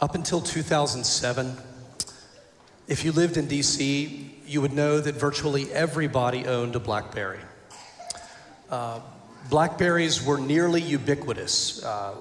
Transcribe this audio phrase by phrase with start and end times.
[0.00, 1.56] Up until 2007,
[2.86, 7.40] if you lived in DC, you would know that virtually everybody owned a Blackberry.
[8.70, 9.00] Uh,
[9.50, 11.82] Blackberries were nearly ubiquitous.
[11.82, 12.14] Uh,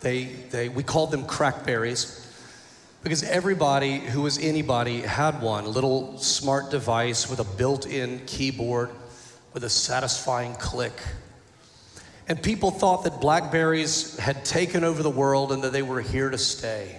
[0.00, 2.26] they, they, we called them crackberries
[3.02, 8.20] because everybody who was anybody had one a little smart device with a built in
[8.26, 8.90] keyboard
[9.54, 11.00] with a satisfying click.
[12.28, 16.28] And people thought that Blackberries had taken over the world and that they were here
[16.28, 16.98] to stay.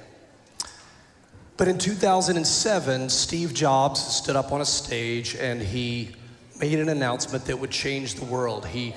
[1.56, 6.16] But in 2007, Steve Jobs stood up on a stage and he
[6.60, 8.66] made an announcement that would change the world.
[8.66, 8.96] He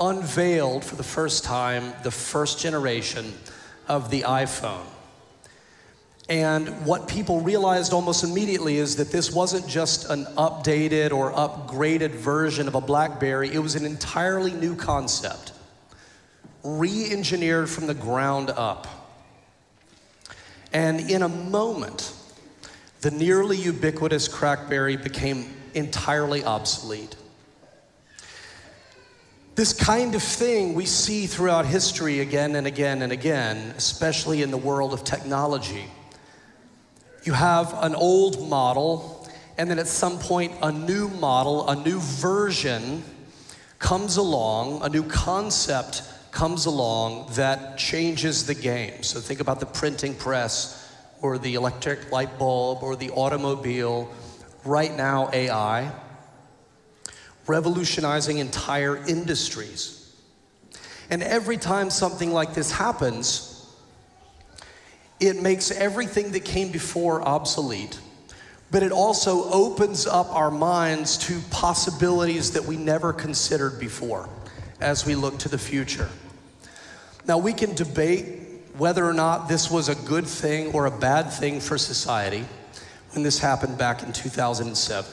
[0.00, 3.34] unveiled for the first time the first generation
[3.88, 4.86] of the iPhone.
[6.30, 12.10] And what people realized almost immediately is that this wasn't just an updated or upgraded
[12.10, 15.52] version of a Blackberry, it was an entirely new concept,
[16.62, 18.97] re engineered from the ground up.
[20.72, 22.12] And in a moment,
[23.00, 27.16] the nearly ubiquitous Crackberry became entirely obsolete.
[29.54, 34.50] This kind of thing we see throughout history again and again and again, especially in
[34.50, 35.84] the world of technology.
[37.24, 41.98] You have an old model, and then at some point, a new model, a new
[41.98, 43.02] version
[43.80, 49.02] comes along, a new concept comes along that changes the game.
[49.02, 54.10] So think about the printing press or the electric light bulb or the automobile.
[54.64, 55.90] Right now, AI
[57.48, 60.14] revolutionizing entire industries.
[61.10, 63.66] And every time something like this happens,
[65.18, 67.98] it makes everything that came before obsolete,
[68.70, 74.28] but it also opens up our minds to possibilities that we never considered before
[74.80, 76.08] as we look to the future.
[77.26, 78.38] Now, we can debate
[78.76, 82.44] whether or not this was a good thing or a bad thing for society
[83.12, 85.10] when this happened back in 2007.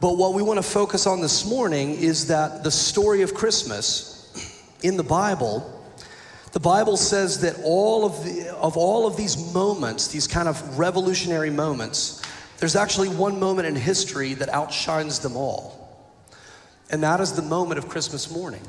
[0.00, 4.12] But what we want to focus on this morning is that the story of Christmas
[4.82, 5.72] in the Bible,
[6.52, 10.78] the Bible says that all of, the, of all of these moments, these kind of
[10.78, 12.22] revolutionary moments,
[12.58, 15.75] there's actually one moment in history that outshines them all.
[16.90, 18.62] And that is the moment of Christmas morning.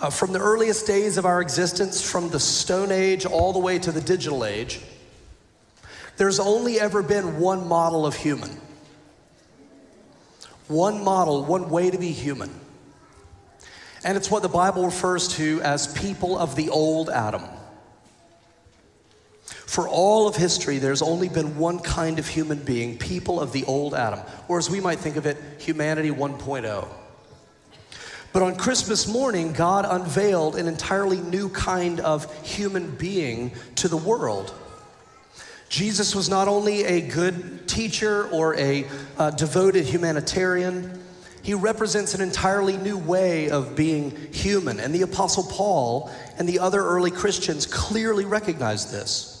[0.00, 3.78] Uh, from the earliest days of our existence, from the Stone Age all the way
[3.78, 4.80] to the digital age,
[6.18, 8.60] there's only ever been one model of human.
[10.68, 12.50] One model, one way to be human.
[14.04, 17.42] And it's what the Bible refers to as people of the old Adam.
[19.66, 23.64] For all of history, there's only been one kind of human being, people of the
[23.64, 26.88] old Adam, or as we might think of it, humanity 1.0.
[28.32, 33.96] But on Christmas morning, God unveiled an entirely new kind of human being to the
[33.96, 34.54] world.
[35.68, 38.86] Jesus was not only a good teacher or a
[39.18, 41.02] uh, devoted humanitarian,
[41.42, 44.78] he represents an entirely new way of being human.
[44.78, 49.35] And the Apostle Paul and the other early Christians clearly recognized this.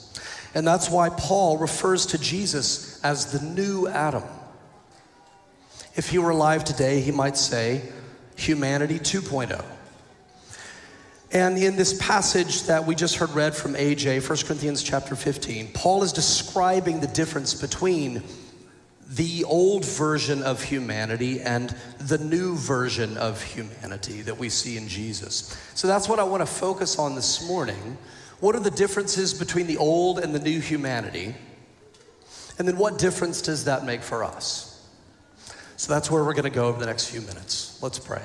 [0.56, 4.22] And that's why Paul refers to Jesus as the new Adam.
[5.96, 7.82] If he were alive today, he might say
[8.36, 9.62] humanity 2.0.
[11.30, 15.72] And in this passage that we just heard read from AJ, 1 Corinthians chapter 15,
[15.74, 18.22] Paul is describing the difference between
[19.10, 24.88] the old version of humanity and the new version of humanity that we see in
[24.88, 25.54] Jesus.
[25.74, 27.98] So that's what I want to focus on this morning.
[28.40, 31.34] What are the differences between the old and the new humanity?
[32.58, 34.86] And then what difference does that make for us?
[35.76, 37.78] So that's where we're going to go over the next few minutes.
[37.82, 38.22] Let's pray.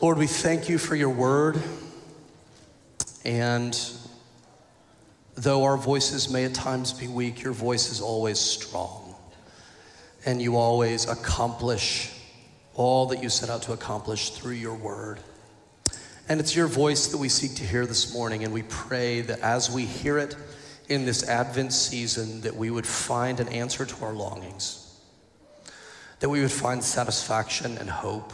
[0.00, 1.60] Lord, we thank you for your word.
[3.24, 3.78] And
[5.34, 9.14] though our voices may at times be weak, your voice is always strong.
[10.26, 12.10] And you always accomplish
[12.74, 15.20] all that you set out to accomplish through your word.
[16.28, 18.44] And it's your voice that we seek to hear this morning.
[18.44, 20.36] And we pray that as we hear it
[20.88, 24.98] in this Advent season, that we would find an answer to our longings,
[26.20, 28.32] that we would find satisfaction and hope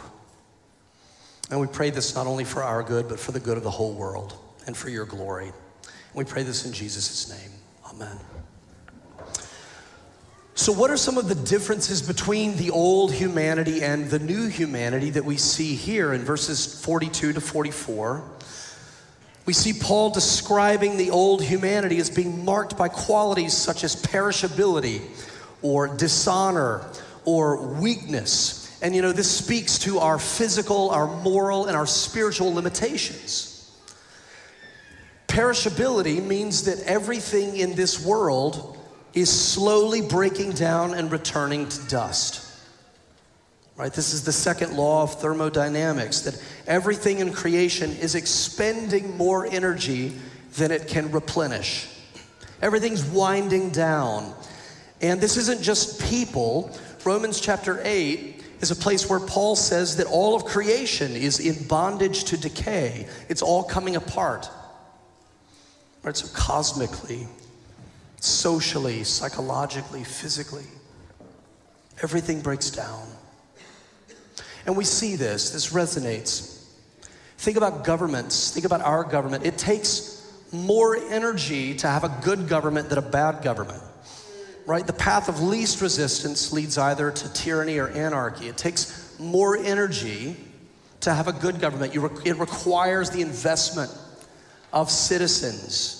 [1.50, 3.70] and we pray this not only for our good, but for the good of the
[3.70, 4.36] whole world
[4.66, 5.46] and for your glory.
[5.46, 7.50] And we pray this in Jesus' name.
[7.90, 8.18] Amen.
[10.58, 15.10] So, what are some of the differences between the old humanity and the new humanity
[15.10, 18.24] that we see here in verses 42 to 44?
[19.46, 25.00] We see Paul describing the old humanity as being marked by qualities such as perishability
[25.62, 26.84] or dishonor
[27.24, 32.52] or weakness and you know, this speaks to our physical, our moral, and our spiritual
[32.52, 33.70] limitations.
[35.28, 38.77] perishability means that everything in this world
[39.14, 42.44] is slowly breaking down and returning to dust.
[43.76, 43.92] Right?
[43.92, 50.14] This is the second law of thermodynamics that everything in creation is expending more energy
[50.54, 51.88] than it can replenish.
[52.60, 54.34] Everything's winding down.
[55.00, 56.76] And this isn't just people.
[57.04, 61.66] Romans chapter 8 is a place where Paul says that all of creation is in
[61.68, 64.50] bondage to decay, it's all coming apart.
[66.02, 66.16] Right?
[66.16, 67.28] So, cosmically,
[68.20, 70.66] socially, psychologically, physically,
[72.02, 73.06] everything breaks down.
[74.66, 76.66] And we see this, this resonates.
[77.38, 79.46] Think about governments, think about our government.
[79.46, 80.18] It takes
[80.52, 83.82] more energy to have a good government than a bad government.
[84.66, 84.86] Right?
[84.86, 88.48] The path of least resistance leads either to tyranny or anarchy.
[88.48, 90.36] It takes more energy
[91.00, 91.94] to have a good government.
[91.94, 93.96] it requires the investment
[94.72, 95.97] of citizens.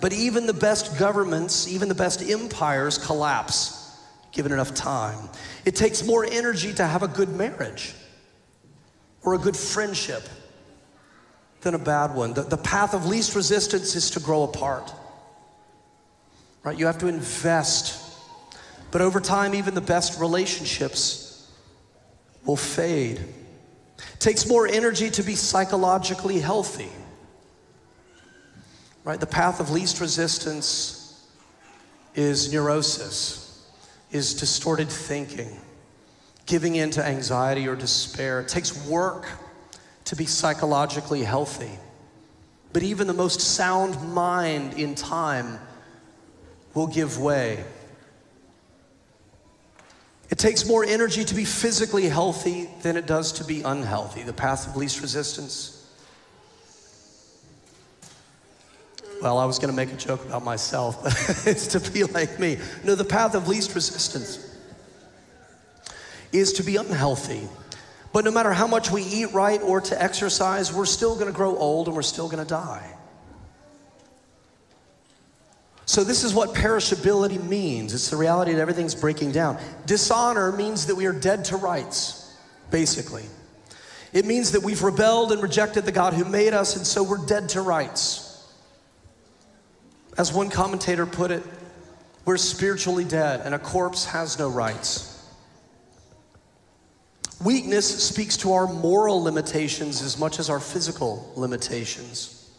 [0.00, 3.96] But even the best governments, even the best empires collapse
[4.32, 5.28] given enough time.
[5.64, 7.94] It takes more energy to have a good marriage
[9.22, 10.22] or a good friendship
[11.62, 12.34] than a bad one.
[12.34, 14.92] The, the path of least resistance is to grow apart.
[16.62, 16.78] Right?
[16.78, 18.04] You have to invest.
[18.90, 21.50] But over time, even the best relationships
[22.44, 23.18] will fade.
[23.18, 26.90] It takes more energy to be psychologically healthy.
[29.08, 29.18] Right?
[29.18, 31.26] The path of least resistance
[32.14, 33.66] is neurosis,
[34.10, 35.58] is distorted thinking,
[36.44, 38.40] giving in to anxiety or despair.
[38.40, 39.26] It takes work
[40.04, 41.70] to be psychologically healthy.
[42.74, 45.58] But even the most sound mind in time
[46.74, 47.64] will give way.
[50.28, 54.34] It takes more energy to be physically healthy than it does to be unhealthy, the
[54.34, 55.77] path of least resistance.
[59.20, 61.12] Well, I was going to make a joke about myself, but
[61.46, 62.58] it's to be like me.
[62.84, 64.44] No, the path of least resistance
[66.32, 67.48] is to be unhealthy.
[68.12, 71.32] But no matter how much we eat right or to exercise, we're still going to
[71.32, 72.94] grow old and we're still going to die.
[75.84, 79.58] So, this is what perishability means it's the reality that everything's breaking down.
[79.86, 82.36] Dishonor means that we are dead to rights,
[82.70, 83.24] basically.
[84.12, 87.24] It means that we've rebelled and rejected the God who made us, and so we're
[87.26, 88.27] dead to rights.
[90.18, 91.44] As one commentator put it,
[92.24, 95.14] we're spiritually dead, and a corpse has no rights.
[97.42, 102.50] Weakness speaks to our moral limitations as much as our physical limitations.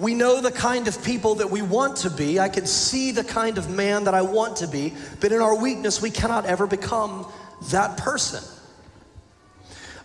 [0.00, 2.40] We know the kind of people that we want to be.
[2.40, 5.56] I can see the kind of man that I want to be, but in our
[5.56, 7.32] weakness, we cannot ever become
[7.70, 8.42] that person.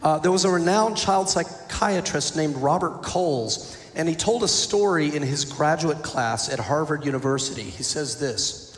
[0.03, 5.15] Uh, there was a renowned child psychiatrist named Robert Coles, and he told a story
[5.15, 7.63] in his graduate class at Harvard University.
[7.63, 8.77] He says this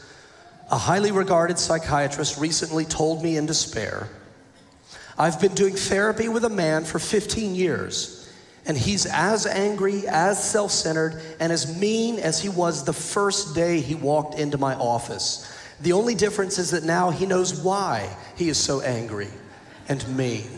[0.71, 4.09] A highly regarded psychiatrist recently told me in despair
[5.17, 8.31] I've been doing therapy with a man for 15 years,
[8.65, 13.53] and he's as angry, as self centered, and as mean as he was the first
[13.53, 15.49] day he walked into my office.
[15.81, 19.29] The only difference is that now he knows why he is so angry
[19.87, 20.49] and mean.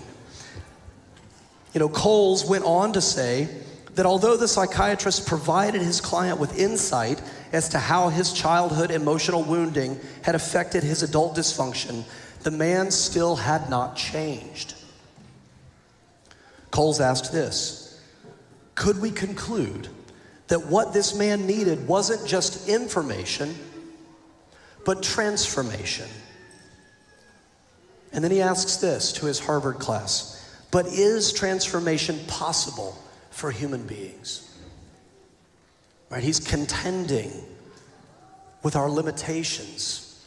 [1.74, 3.50] You know, Coles went on to say
[3.95, 7.21] that although the psychiatrist provided his client with insight
[7.54, 12.04] as to how his childhood emotional wounding had affected his adult dysfunction,
[12.44, 14.75] the man still had not changed.
[16.71, 18.02] Coles asked this
[18.75, 19.87] Could we conclude
[20.47, 23.56] that what this man needed wasn't just information,
[24.83, 26.09] but transformation?
[28.11, 32.97] And then he asks this to his Harvard class But is transformation possible
[33.35, 34.49] for human beings?
[36.09, 36.23] Right?
[36.23, 37.31] He's contending
[38.63, 40.25] with our limitations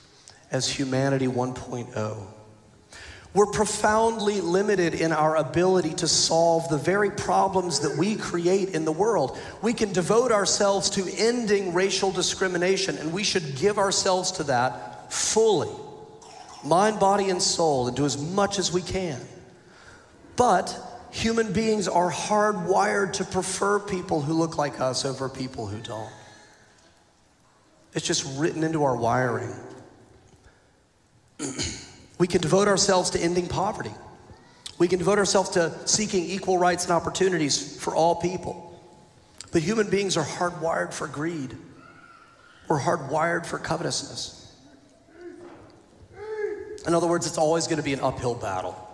[0.52, 2.26] as humanity 1.0.
[3.32, 8.84] We're profoundly limited in our ability to solve the very problems that we create in
[8.84, 9.38] the world.
[9.62, 15.12] We can devote ourselves to ending racial discrimination, and we should give ourselves to that
[15.12, 15.70] fully
[16.62, 19.18] mind, body, and soul, and do as much as we can.
[20.36, 20.78] But
[21.10, 26.10] human beings are hardwired to prefer people who look like us over people who don't.
[27.94, 29.54] It's just written into our wiring
[32.18, 33.92] we can devote ourselves to ending poverty.
[34.78, 38.64] We can devote ourselves to seeking equal rights and opportunities for all people.
[39.52, 41.56] But human beings are hardwired for greed.
[42.68, 44.34] We're hardwired for covetousness.
[46.86, 48.87] In other words, it's always going to be an uphill battle.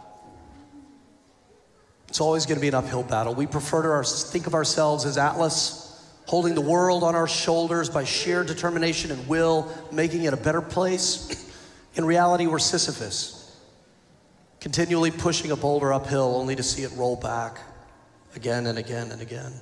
[2.15, 3.35] It's always going to be an uphill battle.
[3.35, 7.91] We prefer to our, think of ourselves as Atlas holding the world on our shoulders
[7.91, 11.51] by sheer determination and will, making it a better place.
[11.97, 13.59] In reality, we're Sisyphus,
[14.61, 17.59] continually pushing a boulder uphill only to see it roll back
[18.37, 19.53] again and again and again.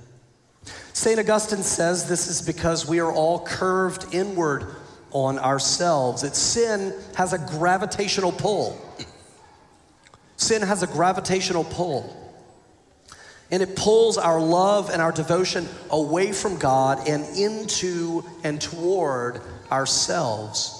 [0.92, 1.18] St.
[1.18, 4.76] Augustine says this is because we are all curved inward
[5.12, 6.20] on ourselves.
[6.20, 8.78] That sin has a gravitational pull.
[10.36, 12.18] Sin has a gravitational pull.
[13.52, 19.42] And it pulls our love and our devotion away from God and into and toward
[19.70, 20.78] ourselves.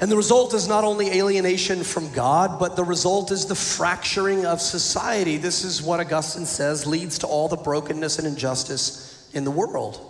[0.00, 4.46] And the result is not only alienation from God, but the result is the fracturing
[4.46, 5.36] of society.
[5.36, 10.00] This is what Augustine says leads to all the brokenness and injustice in the world.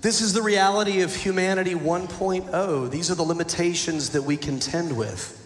[0.00, 2.90] This is the reality of humanity 1.0.
[2.90, 5.41] These are the limitations that we contend with.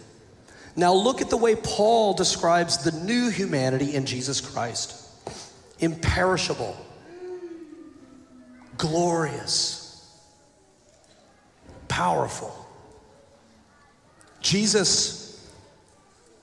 [0.77, 5.03] Now, look at the way Paul describes the new humanity in Jesus Christ
[5.79, 6.77] imperishable,
[8.77, 10.07] glorious,
[11.87, 12.53] powerful.
[14.39, 15.51] Jesus,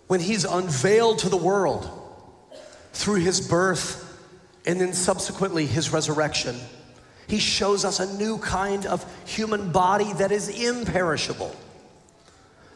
[0.09, 1.88] when he's unveiled to the world
[2.93, 4.00] through his birth
[4.67, 6.57] and then subsequently his resurrection,
[7.29, 11.55] he shows us a new kind of human body that is imperishable.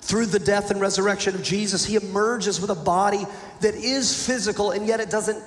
[0.09, 3.27] Through the death and resurrection of Jesus, he emerges with a body
[3.61, 5.43] that is physical and yet it doesn't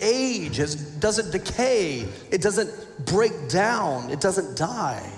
[0.00, 5.08] age, it doesn't decay, it doesn't break down, it doesn't die.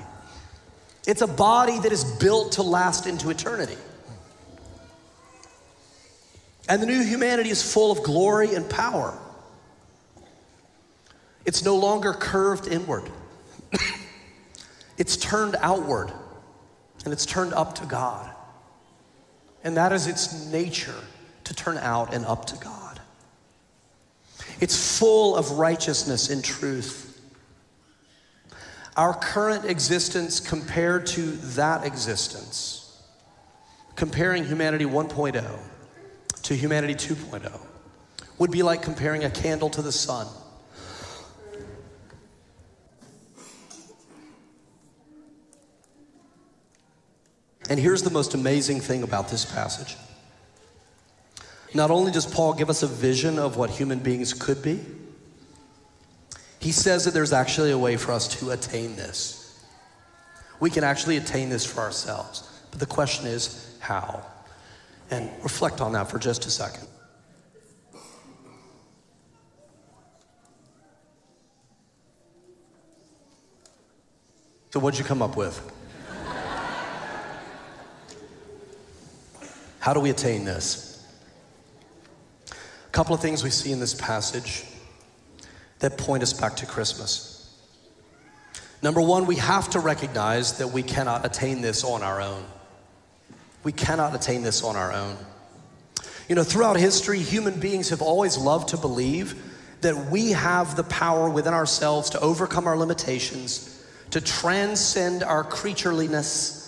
[1.07, 3.79] It's a body that is built to last into eternity.
[6.69, 9.19] And the new humanity is full of glory and power.
[11.47, 13.11] It's no longer curved inward.
[14.99, 16.13] it's turned outward
[17.07, 18.29] and it's turned up to God.
[19.65, 20.95] And that is its nature
[21.45, 23.01] to turn out and up to God.
[24.61, 27.21] It's full of righteousness and truth.
[28.97, 33.03] Our current existence compared to that existence,
[33.97, 35.59] comparing humanity 1.0
[36.43, 37.61] to humanity 2.0,
[38.39, 40.27] would be like comparing a candle to the sun.
[47.71, 49.97] And here's the most amazing thing about this passage.
[51.75, 54.81] Not only does Paul give us a vision of what human beings could be,
[56.61, 59.65] he says that there's actually a way for us to attain this.
[60.61, 62.49] We can actually attain this for ourselves.
[62.71, 64.25] But the question is, how?
[65.11, 66.87] And reflect on that for just a second.
[74.71, 75.61] So, what'd you come up with?
[79.83, 81.05] How do we attain this?
[82.49, 84.63] A couple of things we see in this passage
[85.81, 87.53] that point us back to Christmas.
[88.81, 92.45] Number one, we have to recognize that we cannot attain this on our own.
[93.65, 95.17] We cannot attain this on our own.
[96.29, 99.35] You know, throughout history, human beings have always loved to believe
[99.81, 106.62] that we have the power within ourselves to overcome our limitations, to transcend our creatureliness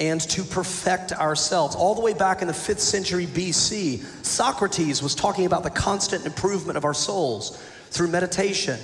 [0.00, 1.74] and to perfect ourselves.
[1.74, 6.24] All the way back in the fifth century BC, Socrates was talking about the constant
[6.24, 8.78] improvement of our souls through meditation,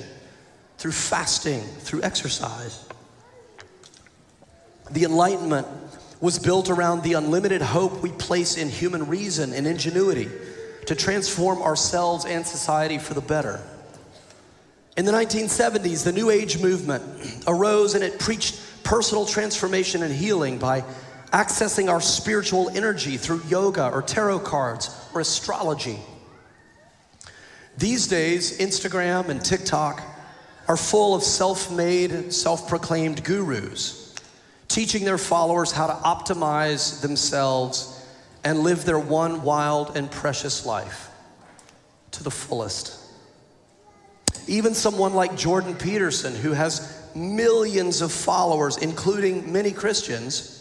[0.78, 2.88] through fasting, through exercise.
[4.90, 5.66] The Enlightenment
[6.21, 10.28] was built around the unlimited hope we place in human reason and ingenuity
[10.87, 13.61] to transform ourselves and society for the better.
[14.97, 17.02] In the 1970s, the New Age movement
[17.47, 20.85] arose and it preached personal transformation and healing by
[21.34, 25.98] accessing our spiritual energy through yoga or tarot cards or astrology.
[27.76, 30.00] These days, Instagram and TikTok
[30.68, 34.14] are full of self made, self proclaimed gurus,
[34.68, 37.90] teaching their followers how to optimize themselves
[38.44, 41.10] and live their one wild and precious life
[42.12, 43.00] to the fullest.
[44.46, 50.53] Even someone like Jordan Peterson, who has millions of followers, including many Christians,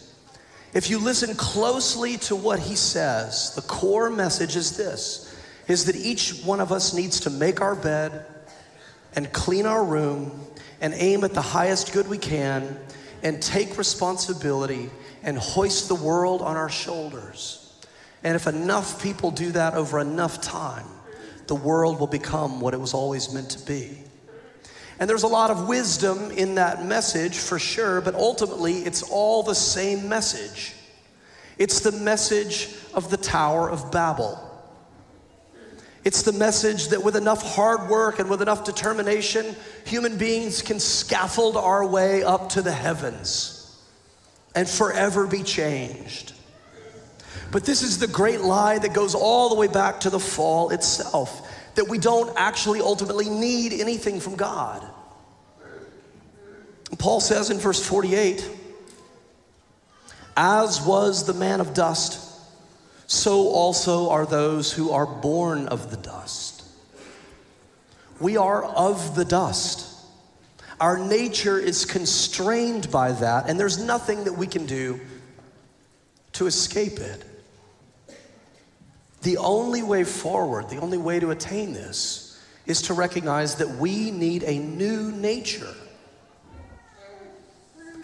[0.73, 5.29] if you listen closely to what he says, the core message is this
[5.67, 8.25] is that each one of us needs to make our bed
[9.15, 10.45] and clean our room
[10.81, 12.77] and aim at the highest good we can
[13.21, 14.89] and take responsibility
[15.23, 17.81] and hoist the world on our shoulders.
[18.23, 20.85] And if enough people do that over enough time,
[21.47, 23.97] the world will become what it was always meant to be.
[24.99, 29.43] And there's a lot of wisdom in that message for sure, but ultimately it's all
[29.43, 30.73] the same message.
[31.57, 34.49] It's the message of the Tower of Babel.
[36.03, 40.79] It's the message that with enough hard work and with enough determination, human beings can
[40.79, 43.81] scaffold our way up to the heavens
[44.53, 46.33] and forever be changed.
[47.51, 50.71] But this is the great lie that goes all the way back to the fall
[50.71, 54.83] itself that we don't actually ultimately need anything from God.
[56.97, 58.49] Paul says in verse 48
[60.37, 62.19] As was the man of dust,
[63.07, 66.63] so also are those who are born of the dust.
[68.19, 69.89] We are of the dust.
[70.79, 74.99] Our nature is constrained by that, and there's nothing that we can do
[76.33, 77.23] to escape it.
[79.23, 84.11] The only way forward, the only way to attain this, is to recognize that we
[84.11, 85.73] need a new nature.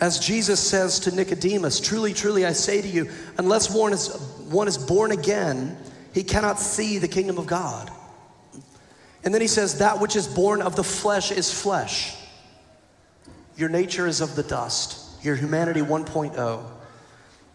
[0.01, 4.07] As Jesus says to Nicodemus, truly, truly, I say to you, unless one is,
[4.49, 5.77] one is born again,
[6.13, 7.91] he cannot see the kingdom of God.
[9.25, 12.15] And then he says, that which is born of the flesh is flesh.
[13.57, 15.21] Your nature is of the dust.
[15.23, 16.78] Your humanity 1.0.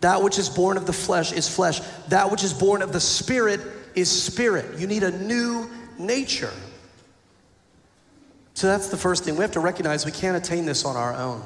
[0.04, 1.80] That which is born of the flesh is flesh.
[2.08, 3.58] That which is born of the spirit
[3.94, 4.78] is spirit.
[4.78, 6.52] You need a new nature.
[8.52, 9.37] So that's the first thing.
[9.37, 11.42] We have to recognize we can't attain this on our own.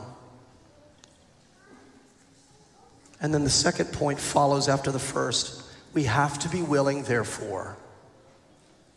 [3.20, 5.62] And then the second point follows after the first.
[5.94, 7.76] We have to be willing, therefore,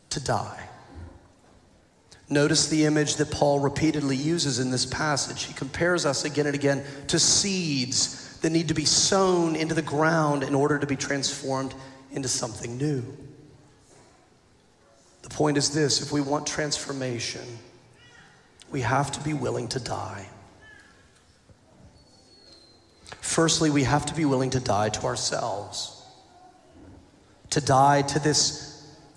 [0.09, 0.69] to die.
[2.29, 5.43] Notice the image that Paul repeatedly uses in this passage.
[5.43, 9.81] He compares us again and again to seeds that need to be sown into the
[9.81, 11.74] ground in order to be transformed
[12.12, 13.03] into something new.
[15.21, 17.45] The point is this if we want transformation,
[18.71, 20.27] we have to be willing to die.
[23.21, 26.03] Firstly, we have to be willing to die to ourselves,
[27.51, 28.71] to die to this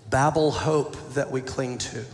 [0.09, 2.05] Babel hope that we cling to.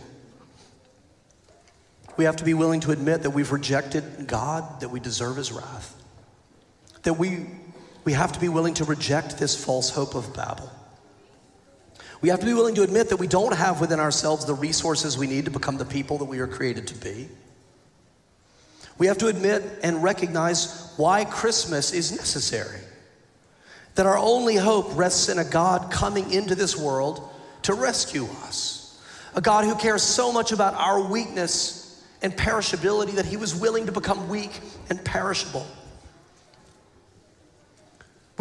[2.16, 5.52] We have to be willing to admit that we've rejected God, that we deserve his
[5.52, 6.01] wrath.
[7.02, 7.46] That we,
[8.04, 10.70] we have to be willing to reject this false hope of Babel.
[12.20, 15.18] We have to be willing to admit that we don't have within ourselves the resources
[15.18, 17.28] we need to become the people that we are created to be.
[18.96, 22.78] We have to admit and recognize why Christmas is necessary.
[23.96, 27.28] That our only hope rests in a God coming into this world
[27.62, 29.00] to rescue us.
[29.34, 33.86] A God who cares so much about our weakness and perishability that he was willing
[33.86, 35.66] to become weak and perishable.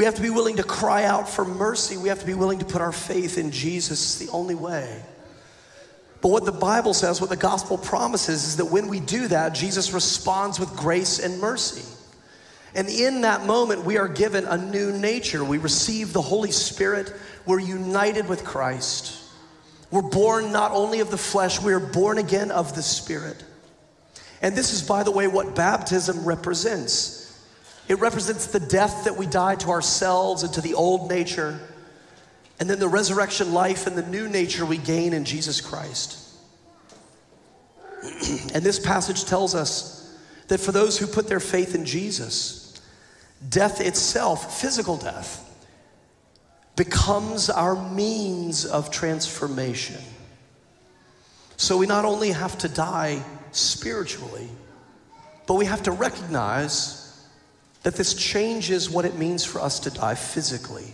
[0.01, 1.95] We have to be willing to cry out for mercy.
[1.95, 4.99] We have to be willing to put our faith in Jesus, the only way.
[6.21, 9.53] But what the Bible says, what the gospel promises, is that when we do that,
[9.53, 11.85] Jesus responds with grace and mercy.
[12.73, 15.43] And in that moment, we are given a new nature.
[15.43, 17.13] We receive the Holy Spirit.
[17.45, 19.19] We're united with Christ.
[19.91, 23.43] We're born not only of the flesh, we are born again of the Spirit.
[24.41, 27.20] And this is, by the way, what baptism represents
[27.91, 31.59] it represents the death that we die to ourselves and to the old nature
[32.57, 36.17] and then the resurrection life and the new nature we gain in Jesus Christ.
[38.53, 42.81] and this passage tells us that for those who put their faith in Jesus,
[43.49, 45.45] death itself, physical death,
[46.77, 50.01] becomes our means of transformation.
[51.57, 54.47] So we not only have to die spiritually,
[55.45, 57.00] but we have to recognize
[57.83, 60.93] that this changes what it means for us to die physically.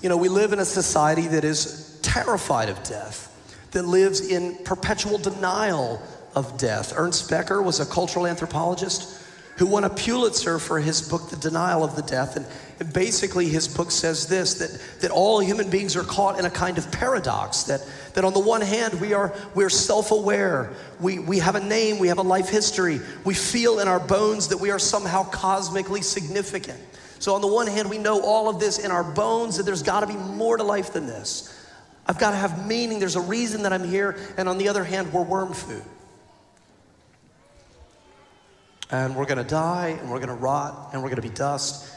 [0.00, 3.28] You know, we live in a society that is terrified of death,
[3.72, 6.02] that lives in perpetual denial
[6.34, 6.94] of death.
[6.96, 9.20] Ernst Becker was a cultural anthropologist
[9.58, 12.36] who won a Pulitzer for his book, The Denial of the Death.
[12.36, 12.46] And
[12.90, 16.78] basically, his book says this that, that all human beings are caught in a kind
[16.78, 17.64] of paradox.
[17.64, 21.60] That, that on the one hand, we are we're self aware, we, we have a
[21.60, 25.24] name, we have a life history, we feel in our bones that we are somehow
[25.24, 26.80] cosmically significant.
[27.18, 29.82] So, on the one hand, we know all of this in our bones that there's
[29.82, 31.56] got to be more to life than this.
[32.06, 32.98] I've got to have meaning.
[32.98, 34.16] There's a reason that I'm here.
[34.36, 35.84] And on the other hand, we're worm food.
[38.90, 41.34] And we're going to die, and we're going to rot, and we're going to be
[41.34, 41.88] dust.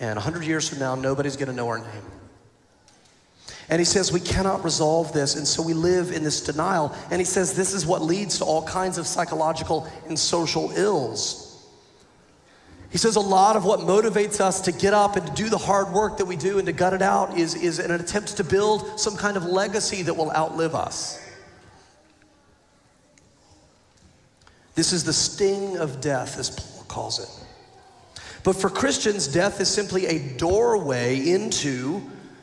[0.00, 2.02] And 100 years from now, nobody's going to know our name.
[3.68, 6.94] And he says we cannot resolve this, and so we live in this denial.
[7.10, 11.44] And he says this is what leads to all kinds of psychological and social ills.
[12.90, 15.58] He says a lot of what motivates us to get up and to do the
[15.58, 18.44] hard work that we do and to gut it out is, is an attempt to
[18.44, 21.20] build some kind of legacy that will outlive us.
[24.76, 27.43] This is the sting of death, as Paul calls it.
[28.44, 32.02] But for Christians, death is simply a doorway into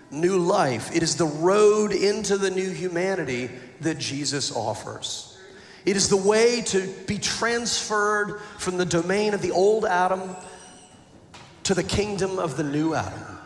[0.09, 0.93] new life.
[0.93, 3.49] It is the road into the new humanity
[3.81, 5.37] that Jesus offers.
[5.85, 10.35] It is the way to be transferred from the domain of the old Adam
[11.63, 13.37] to the kingdom of the new Adam.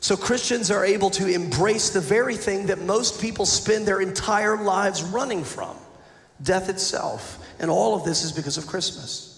[0.00, 4.56] So Christians are able to embrace the very thing that most people spend their entire
[4.56, 5.76] lives running from
[6.42, 7.46] death itself.
[7.58, 9.29] And all of this is because of Christmas.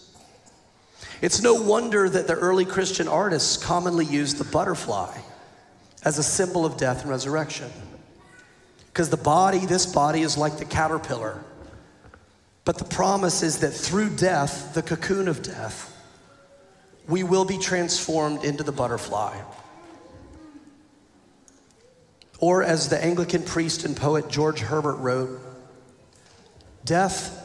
[1.23, 5.17] It's no wonder that the early Christian artists commonly used the butterfly
[6.05, 7.71] as a symbol of death and resurrection.
[8.87, 11.43] Because the body, this body, is like the caterpillar.
[12.65, 15.89] But the promise is that through death, the cocoon of death,
[17.09, 19.41] we will be transformed into the butterfly.
[22.41, 25.41] Or, as the Anglican priest and poet George Herbert wrote,
[26.85, 27.39] death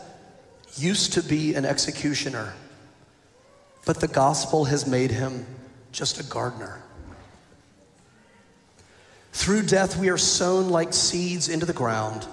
[0.75, 2.55] used to be an executioner,
[3.87, 5.45] but the gospel has made him
[5.93, 6.83] just a gardener.
[9.31, 12.27] Through death, we are sown like seeds into the ground,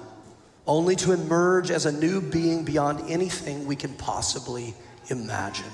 [0.66, 4.74] only to emerge as a new being beyond anything we can possibly
[5.10, 5.70] imagine.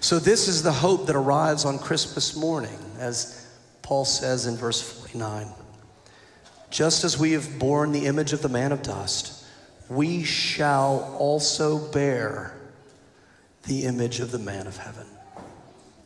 [0.00, 3.48] So, this is the hope that arrives on Christmas morning, as
[3.80, 5.48] Paul says in verse 49.
[6.68, 9.46] Just as we have borne the image of the man of dust,
[9.88, 12.57] we shall also bear
[13.68, 15.06] the image of the man of heaven.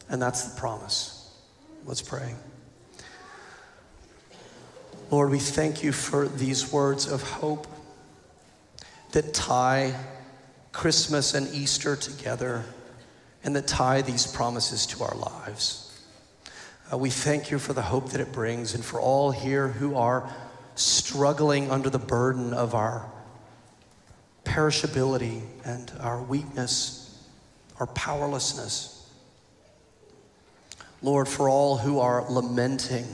[0.09, 1.31] And that's the promise.
[1.87, 2.35] Let's pray.
[5.11, 7.66] Lord, we thank you for these words of hope
[9.12, 9.94] that tie
[10.72, 12.64] Christmas and Easter together
[13.44, 16.01] and that tie these promises to our lives.
[16.92, 19.94] Uh, we thank you for the hope that it brings and for all here who
[19.96, 20.29] are
[20.75, 23.11] struggling under the burden of our
[24.44, 27.02] perishability and our weakness,
[27.79, 29.11] our powerlessness.
[31.03, 33.07] Lord, for all who are lamenting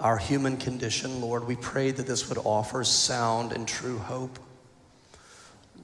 [0.00, 4.38] our human condition, Lord, we pray that this would offer sound and true hope.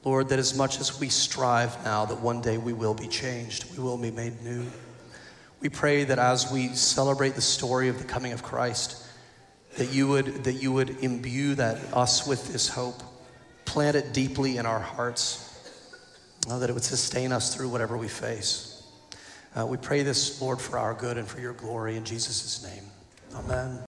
[0.05, 3.77] Lord, that as much as we strive now, that one day we will be changed,
[3.77, 4.64] we will be made new.
[5.61, 9.05] We pray that as we celebrate the story of the coming of Christ,
[9.77, 13.03] that you would, that you would imbue that, us with this hope,
[13.64, 15.45] plant it deeply in our hearts,
[16.48, 18.82] uh, that it would sustain us through whatever we face.
[19.54, 22.85] Uh, we pray this, Lord, for our good and for your glory in Jesus' name.
[23.35, 23.87] Amen.